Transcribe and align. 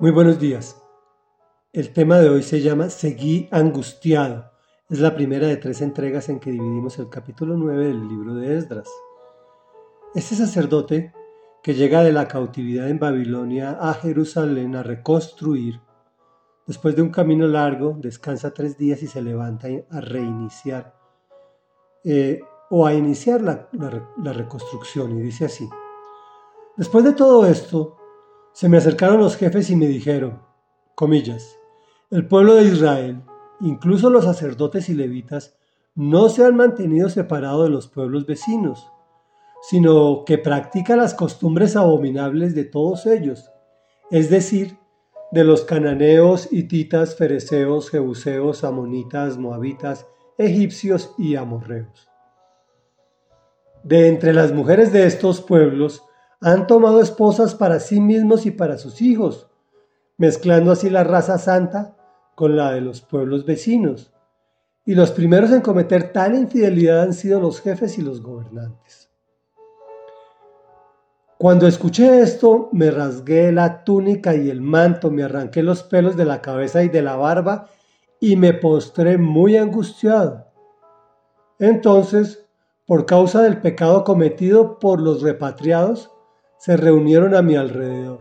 Muy 0.00 0.10
buenos 0.10 0.40
días. 0.40 0.82
El 1.72 1.92
tema 1.92 2.18
de 2.18 2.28
hoy 2.28 2.42
se 2.42 2.60
llama 2.60 2.90
Seguí 2.90 3.48
angustiado. 3.52 4.50
Es 4.90 4.98
la 4.98 5.14
primera 5.14 5.46
de 5.46 5.56
tres 5.56 5.80
entregas 5.82 6.28
en 6.28 6.40
que 6.40 6.50
dividimos 6.50 6.98
el 6.98 7.08
capítulo 7.08 7.56
9 7.56 7.86
del 7.86 8.08
libro 8.08 8.34
de 8.34 8.58
Esdras. 8.58 8.88
Este 10.16 10.34
sacerdote, 10.34 11.12
que 11.62 11.74
llega 11.74 12.02
de 12.02 12.10
la 12.10 12.26
cautividad 12.26 12.88
en 12.90 12.98
Babilonia 12.98 13.78
a 13.80 13.94
Jerusalén 13.94 14.74
a 14.74 14.82
reconstruir, 14.82 15.80
después 16.66 16.96
de 16.96 17.02
un 17.02 17.10
camino 17.10 17.46
largo, 17.46 17.96
descansa 17.96 18.52
tres 18.52 18.76
días 18.76 19.00
y 19.04 19.06
se 19.06 19.22
levanta 19.22 19.68
a 19.90 20.00
reiniciar 20.00 20.92
eh, 22.02 22.40
o 22.68 22.84
a 22.84 22.94
iniciar 22.94 23.42
la, 23.42 23.68
la 23.72 24.32
reconstrucción. 24.32 25.16
Y 25.20 25.22
dice 25.22 25.44
así, 25.44 25.70
después 26.76 27.04
de 27.04 27.12
todo 27.12 27.46
esto, 27.46 27.98
se 28.54 28.68
me 28.68 28.76
acercaron 28.76 29.18
los 29.18 29.36
jefes 29.36 29.68
y 29.68 29.74
me 29.74 29.88
dijeron, 29.88 30.40
comillas, 30.94 31.58
el 32.10 32.28
pueblo 32.28 32.54
de 32.54 32.62
Israel, 32.62 33.20
incluso 33.60 34.10
los 34.10 34.24
sacerdotes 34.24 34.88
y 34.88 34.94
levitas, 34.94 35.56
no 35.96 36.28
se 36.28 36.44
han 36.44 36.54
mantenido 36.54 37.08
separados 37.08 37.64
de 37.64 37.70
los 37.70 37.88
pueblos 37.88 38.26
vecinos, 38.26 38.88
sino 39.68 40.24
que 40.24 40.38
practica 40.38 40.94
las 40.94 41.14
costumbres 41.14 41.74
abominables 41.74 42.54
de 42.54 42.64
todos 42.64 43.06
ellos, 43.06 43.50
es 44.12 44.30
decir, 44.30 44.78
de 45.32 45.42
los 45.42 45.62
cananeos, 45.62 46.52
hititas, 46.52 47.16
fereceos, 47.16 47.90
jebuseos, 47.90 48.62
amonitas, 48.62 49.36
moabitas, 49.36 50.06
egipcios 50.38 51.12
y 51.18 51.34
amorreos. 51.34 52.08
De 53.82 54.06
entre 54.06 54.32
las 54.32 54.52
mujeres 54.52 54.92
de 54.92 55.06
estos 55.06 55.40
pueblos, 55.40 56.04
han 56.44 56.66
tomado 56.66 57.00
esposas 57.00 57.54
para 57.54 57.80
sí 57.80 58.02
mismos 58.02 58.44
y 58.44 58.50
para 58.50 58.76
sus 58.76 59.00
hijos, 59.00 59.48
mezclando 60.18 60.72
así 60.72 60.90
la 60.90 61.02
raza 61.02 61.38
santa 61.38 61.96
con 62.34 62.54
la 62.54 62.72
de 62.72 62.82
los 62.82 63.00
pueblos 63.00 63.46
vecinos. 63.46 64.12
Y 64.84 64.94
los 64.94 65.10
primeros 65.10 65.52
en 65.52 65.62
cometer 65.62 66.12
tal 66.12 66.34
infidelidad 66.34 67.00
han 67.00 67.14
sido 67.14 67.40
los 67.40 67.62
jefes 67.62 67.96
y 67.96 68.02
los 68.02 68.20
gobernantes. 68.20 69.08
Cuando 71.38 71.66
escuché 71.66 72.20
esto, 72.20 72.68
me 72.72 72.90
rasgué 72.90 73.50
la 73.50 73.82
túnica 73.82 74.34
y 74.34 74.50
el 74.50 74.60
manto, 74.60 75.10
me 75.10 75.22
arranqué 75.22 75.62
los 75.62 75.82
pelos 75.82 76.14
de 76.14 76.26
la 76.26 76.42
cabeza 76.42 76.84
y 76.84 76.90
de 76.90 77.00
la 77.00 77.16
barba 77.16 77.68
y 78.20 78.36
me 78.36 78.52
postré 78.52 79.16
muy 79.16 79.56
angustiado. 79.56 80.46
Entonces, 81.58 82.44
por 82.84 83.06
causa 83.06 83.40
del 83.40 83.62
pecado 83.62 84.04
cometido 84.04 84.78
por 84.78 85.00
los 85.00 85.22
repatriados, 85.22 86.10
se 86.64 86.78
reunieron 86.78 87.34
a 87.34 87.42
mi 87.42 87.56
alrededor. 87.56 88.20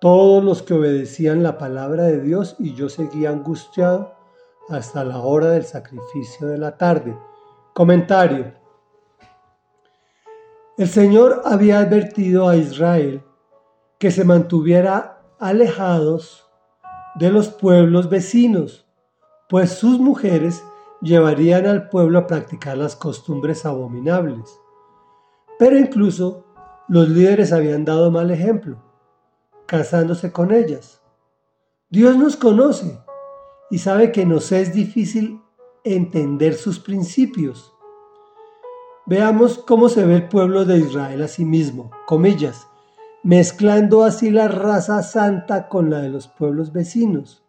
Todos 0.00 0.44
los 0.44 0.62
que 0.62 0.72
obedecían 0.72 1.42
la 1.42 1.58
palabra 1.58 2.04
de 2.04 2.20
Dios 2.20 2.54
y 2.60 2.76
yo 2.76 2.88
seguía 2.88 3.30
angustiado 3.30 4.14
hasta 4.68 5.02
la 5.02 5.18
hora 5.18 5.48
del 5.48 5.64
sacrificio 5.64 6.46
de 6.46 6.58
la 6.58 6.76
tarde. 6.78 7.18
Comentario. 7.74 8.54
El 10.78 10.86
Señor 10.86 11.42
había 11.44 11.80
advertido 11.80 12.48
a 12.48 12.54
Israel 12.54 13.24
que 13.98 14.12
se 14.12 14.22
mantuviera 14.22 15.24
alejados 15.40 16.48
de 17.16 17.32
los 17.32 17.48
pueblos 17.48 18.08
vecinos, 18.08 18.86
pues 19.48 19.72
sus 19.72 19.98
mujeres 19.98 20.62
llevarían 21.00 21.66
al 21.66 21.88
pueblo 21.88 22.20
a 22.20 22.28
practicar 22.28 22.78
las 22.78 22.94
costumbres 22.94 23.66
abominables. 23.66 24.61
Pero 25.62 25.78
incluso 25.78 26.44
los 26.88 27.08
líderes 27.08 27.52
habían 27.52 27.84
dado 27.84 28.10
mal 28.10 28.32
ejemplo, 28.32 28.82
casándose 29.66 30.32
con 30.32 30.52
ellas. 30.52 31.00
Dios 31.88 32.16
nos 32.16 32.36
conoce 32.36 32.98
y 33.70 33.78
sabe 33.78 34.10
que 34.10 34.26
nos 34.26 34.50
es 34.50 34.74
difícil 34.74 35.40
entender 35.84 36.54
sus 36.54 36.80
principios. 36.80 37.72
Veamos 39.06 39.56
cómo 39.56 39.88
se 39.88 40.04
ve 40.04 40.16
el 40.16 40.28
pueblo 40.28 40.64
de 40.64 40.78
Israel 40.78 41.22
a 41.22 41.28
sí 41.28 41.44
mismo, 41.44 41.92
comillas, 42.08 42.66
mezclando 43.22 44.02
así 44.02 44.32
la 44.32 44.48
raza 44.48 45.00
santa 45.04 45.68
con 45.68 45.90
la 45.90 46.00
de 46.00 46.08
los 46.08 46.26
pueblos 46.26 46.72
vecinos. 46.72 47.44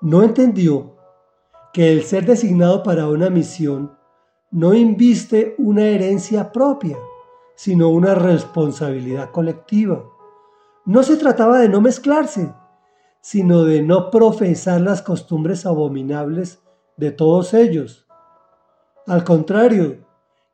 No 0.00 0.22
entendió 0.22 0.96
que 1.74 1.92
el 1.92 2.02
ser 2.02 2.24
designado 2.24 2.82
para 2.82 3.08
una 3.08 3.28
misión 3.28 3.94
no 4.50 4.74
inviste 4.74 5.54
una 5.58 5.84
herencia 5.84 6.52
propia, 6.52 6.96
sino 7.54 7.88
una 7.88 8.14
responsabilidad 8.14 9.30
colectiva. 9.30 10.04
No 10.84 11.02
se 11.02 11.16
trataba 11.16 11.58
de 11.58 11.68
no 11.68 11.80
mezclarse, 11.80 12.52
sino 13.20 13.64
de 13.64 13.82
no 13.82 14.10
profesar 14.10 14.80
las 14.80 15.02
costumbres 15.02 15.66
abominables 15.66 16.60
de 16.96 17.10
todos 17.10 17.54
ellos. 17.54 18.06
Al 19.06 19.24
contrario, 19.24 20.06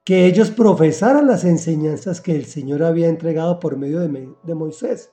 que 0.05 0.27
ellos 0.27 0.51
profesaran 0.51 1.27
las 1.27 1.45
enseñanzas 1.45 2.21
que 2.21 2.35
el 2.35 2.47
Señor 2.47 2.83
había 2.83 3.09
entregado 3.09 3.61
por 3.61 3.77
medio 3.77 4.01
de, 4.01 4.55
Moisés, 4.55 5.13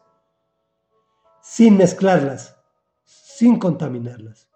sin 1.41 1.77
mezclarlas, 1.77 2.57
sin 3.05 3.59
contaminarlas. 3.59 4.48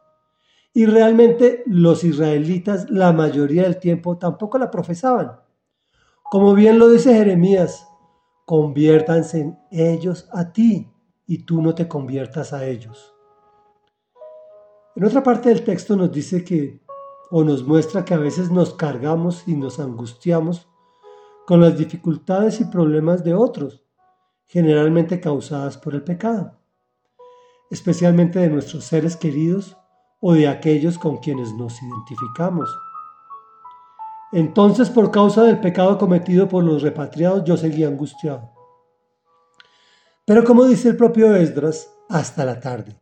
Y 0.73 0.87
realmente 0.87 1.63
los 1.67 2.03
israelitas 2.03 2.89
la 2.89 3.13
mayoría 3.13 3.63
del 3.63 3.77
tiempo 3.77 4.17
tampoco 4.17 4.57
la 4.57 4.71
profesaban. 4.71 5.39
Como 6.23 6.55
bien 6.55 6.79
lo 6.79 6.89
dice 6.89 7.13
Jeremías, 7.13 7.87
conviértanse 8.45 9.41
en 9.41 9.59
ellos 9.69 10.27
a 10.33 10.51
ti 10.51 10.91
y 11.27 11.45
tú 11.45 11.61
no 11.61 11.75
te 11.75 11.87
conviertas 11.87 12.53
a 12.53 12.65
ellos. 12.65 13.13
En 14.95 15.05
otra 15.05 15.21
parte 15.21 15.49
del 15.49 15.63
texto 15.63 15.95
nos 15.95 16.11
dice 16.11 16.43
que, 16.43 16.81
o 17.29 17.43
nos 17.43 17.63
muestra 17.63 18.03
que 18.03 18.15
a 18.15 18.17
veces 18.17 18.49
nos 18.51 18.73
cargamos 18.73 19.47
y 19.47 19.55
nos 19.55 19.79
angustiamos 19.79 20.67
con 21.45 21.61
las 21.61 21.77
dificultades 21.77 22.59
y 22.61 22.65
problemas 22.65 23.23
de 23.23 23.35
otros, 23.35 23.83
generalmente 24.45 25.19
causadas 25.19 25.77
por 25.77 25.93
el 25.93 26.03
pecado, 26.03 26.59
especialmente 27.69 28.39
de 28.39 28.49
nuestros 28.49 28.85
seres 28.85 29.15
queridos 29.15 29.77
o 30.25 30.31
de 30.31 30.47
aquellos 30.47 30.97
con 30.97 31.17
quienes 31.17 31.53
nos 31.53 31.83
identificamos. 31.83 32.73
Entonces, 34.31 34.89
por 34.89 35.11
causa 35.11 35.43
del 35.43 35.59
pecado 35.59 35.97
cometido 35.97 36.47
por 36.47 36.63
los 36.63 36.81
repatriados, 36.81 37.43
yo 37.43 37.57
seguía 37.57 37.89
angustiado. 37.89 38.49
Pero 40.23 40.45
como 40.45 40.63
dice 40.63 40.87
el 40.87 40.95
propio 40.95 41.35
Esdras, 41.35 41.93
hasta 42.07 42.45
la 42.45 42.61
tarde. 42.61 42.97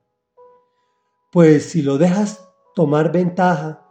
Pues 1.31 1.69
si 1.69 1.83
lo 1.83 1.99
dejas 1.99 2.43
tomar 2.73 3.11
ventaja 3.11 3.85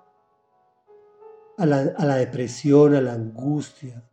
a 1.56 1.66
la, 1.66 1.92
a 1.96 2.04
la 2.04 2.16
depresión, 2.16 2.96
a 2.96 3.00
la 3.00 3.12
angustia, 3.12 4.10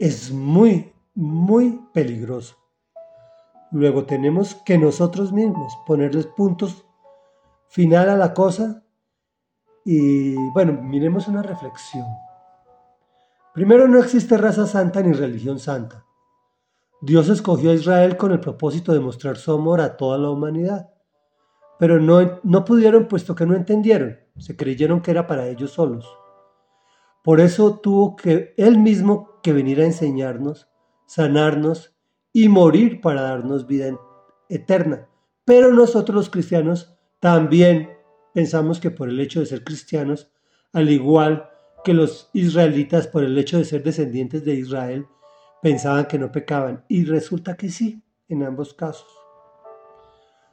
es 0.00 0.32
muy, 0.32 0.92
muy 1.14 1.80
peligroso. 1.92 2.56
Luego 3.70 4.04
tenemos 4.04 4.56
que 4.56 4.78
nosotros 4.78 5.32
mismos 5.32 5.72
ponerles 5.86 6.26
puntos 6.26 6.85
final 7.68 8.08
a 8.10 8.16
la 8.16 8.34
cosa. 8.34 8.84
Y 9.84 10.34
bueno, 10.52 10.80
miremos 10.82 11.28
una 11.28 11.42
reflexión. 11.42 12.06
Primero, 13.54 13.88
no 13.88 13.98
existe 13.98 14.36
raza 14.36 14.66
santa 14.66 15.02
ni 15.02 15.12
religión 15.12 15.58
santa. 15.58 16.04
Dios 17.00 17.28
escogió 17.28 17.70
a 17.70 17.74
Israel 17.74 18.16
con 18.16 18.32
el 18.32 18.40
propósito 18.40 18.92
de 18.92 19.00
mostrar 19.00 19.36
su 19.36 19.52
amor 19.52 19.80
a 19.80 19.96
toda 19.96 20.18
la 20.18 20.30
humanidad. 20.30 20.90
Pero 21.78 22.00
no, 22.00 22.40
no 22.42 22.64
pudieron 22.64 23.06
puesto 23.06 23.34
que 23.34 23.46
no 23.46 23.54
entendieron, 23.54 24.18
se 24.38 24.56
creyeron 24.56 25.02
que 25.02 25.10
era 25.10 25.26
para 25.26 25.46
ellos 25.46 25.72
solos. 25.72 26.06
Por 27.22 27.40
eso 27.40 27.80
tuvo 27.80 28.16
que 28.16 28.54
él 28.56 28.78
mismo 28.78 29.40
que 29.42 29.52
venir 29.52 29.80
a 29.80 29.84
enseñarnos, 29.84 30.68
sanarnos 31.06 31.94
y 32.32 32.48
morir 32.48 33.00
para 33.00 33.22
darnos 33.22 33.66
vida 33.66 33.98
eterna. 34.48 35.08
Pero 35.44 35.72
nosotros 35.72 36.14
los 36.14 36.30
cristianos 36.30 36.95
también 37.20 37.90
pensamos 38.34 38.80
que 38.80 38.90
por 38.90 39.08
el 39.08 39.18
hecho 39.20 39.40
de 39.40 39.46
ser 39.46 39.64
cristianos, 39.64 40.30
al 40.72 40.90
igual 40.90 41.50
que 41.84 41.94
los 41.94 42.30
israelitas 42.32 43.06
por 43.06 43.22
el 43.24 43.38
hecho 43.38 43.58
de 43.58 43.64
ser 43.64 43.82
descendientes 43.82 44.44
de 44.44 44.54
Israel, 44.54 45.06
pensaban 45.62 46.06
que 46.06 46.18
no 46.18 46.32
pecaban. 46.32 46.84
Y 46.88 47.04
resulta 47.04 47.56
que 47.56 47.70
sí, 47.70 48.02
en 48.28 48.42
ambos 48.42 48.74
casos. 48.74 49.08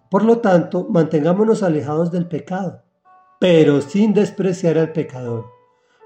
Por 0.09 0.23
lo 0.23 0.39
tanto, 0.39 0.87
mantengámonos 0.89 1.63
alejados 1.63 2.11
del 2.11 2.27
pecado, 2.27 2.83
pero 3.39 3.81
sin 3.81 4.13
despreciar 4.13 4.77
al 4.77 4.91
pecador. 4.91 5.45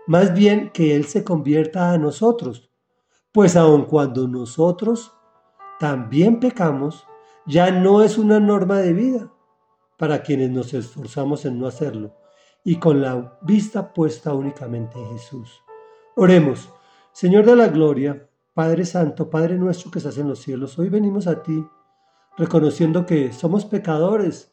Más 0.08 0.34
bien 0.34 0.72
que 0.74 0.96
Él 0.96 1.06
se 1.06 1.26
convierta 1.26 1.92
a 1.92 1.98
nosotros, 1.98 2.72
pues 3.34 3.58
aun 3.58 3.86
cuando 3.86 4.28
nosotros 4.28 5.14
también 5.80 6.40
pecamos, 6.40 7.06
ya 7.46 7.70
no 7.70 8.02
es 8.02 8.18
una 8.18 8.40
norma 8.40 8.80
de 8.80 8.94
vida, 8.94 9.32
para 9.98 10.22
quienes 10.22 10.52
nos 10.52 10.74
esforzamos 10.74 11.46
en 11.46 11.60
no 11.60 11.68
hacerlo 11.68 12.16
y 12.64 12.78
con 12.78 13.02
la 13.02 13.38
vista 13.42 13.94
puesta 13.94 14.34
únicamente 14.34 15.00
en 15.00 15.10
Jesús. 15.18 15.62
Oremos, 16.16 16.70
Señor 17.12 17.46
de 17.46 17.56
la 17.56 17.68
Gloria, 17.68 18.28
Padre 18.54 18.86
Santo, 18.86 19.30
Padre 19.30 19.58
nuestro 19.58 19.92
que 19.92 20.00
estás 20.00 20.18
en 20.18 20.28
los 20.28 20.40
cielos, 20.40 20.78
hoy 20.80 20.90
venimos 20.90 21.28
a 21.28 21.42
ti 21.42 21.66
reconociendo 22.38 23.06
que 23.06 23.34
somos 23.34 23.66
pecadores, 23.66 24.52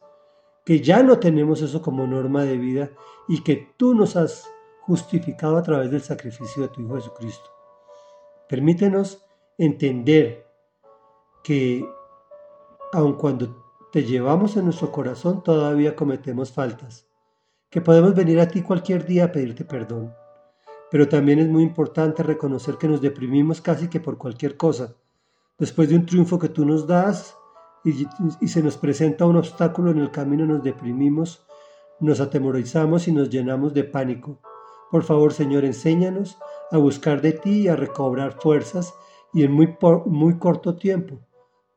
que 0.65 0.81
ya 0.81 1.03
no 1.03 1.19
tenemos 1.19 1.61
eso 1.61 1.81
como 1.81 2.07
norma 2.07 2.43
de 2.43 2.57
vida 2.57 2.89
y 3.27 3.43
que 3.43 3.73
tú 3.77 3.93
nos 3.93 4.15
has 4.15 4.49
justificado 4.81 5.57
a 5.57 5.63
través 5.63 5.91
del 5.91 6.01
sacrificio 6.01 6.63
de 6.63 6.69
tu 6.69 6.81
Hijo 6.81 6.95
Jesucristo. 6.95 7.49
Permítenos 8.47 9.23
entender 9.57 10.47
que 11.43 11.85
aun 12.93 13.13
cuando 13.13 13.64
te 13.95 14.03
llevamos 14.03 14.57
en 14.57 14.65
nuestro 14.65 14.91
corazón 14.91 15.41
todavía 15.41 15.95
cometemos 15.95 16.51
faltas, 16.51 17.07
que 17.69 17.79
podemos 17.79 18.13
venir 18.13 18.41
a 18.41 18.47
ti 18.49 18.61
cualquier 18.61 19.05
día 19.05 19.23
a 19.23 19.31
pedirte 19.31 19.63
perdón. 19.63 20.13
Pero 20.91 21.07
también 21.07 21.39
es 21.39 21.47
muy 21.47 21.63
importante 21.63 22.21
reconocer 22.21 22.75
que 22.75 22.89
nos 22.89 22.99
deprimimos 22.99 23.61
casi 23.61 23.87
que 23.87 24.01
por 24.01 24.17
cualquier 24.17 24.57
cosa. 24.57 24.97
Después 25.57 25.87
de 25.87 25.95
un 25.95 26.05
triunfo 26.05 26.37
que 26.37 26.49
tú 26.49 26.65
nos 26.65 26.85
das, 26.85 27.37
y, 27.85 28.05
se 28.49 28.61
nos 28.61 28.75
presenta 28.75 29.25
un 29.25 29.37
obstáculo 29.37 29.91
en 29.91 29.99
el 29.99 30.11
camino, 30.11 30.45
nos 30.45 30.61
deprimimos, 30.61 31.45
nos 32.01 32.19
atemorizamos 32.19 33.07
y 33.07 33.13
nos 33.13 33.29
llenamos 33.29 33.73
de 33.73 33.85
pánico. 33.85 34.41
Por 34.91 35.03
favor, 35.03 35.31
Señor, 35.31 35.63
enséñanos 35.63 36.37
a 36.69 36.77
buscar 36.77 37.21
de 37.21 37.31
ti 37.31 37.61
y 37.61 37.67
a 37.69 37.77
recobrar 37.77 38.41
fuerzas 38.41 38.93
y 39.31 39.43
en 39.43 39.53
muy, 39.53 39.77
muy 40.05 40.37
corto 40.37 40.75
tiempo 40.75 41.21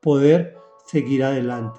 poder 0.00 0.58
seguir 0.84 1.22
adelante. 1.22 1.78